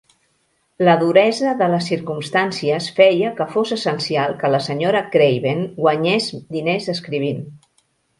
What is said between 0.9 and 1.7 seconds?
duresa de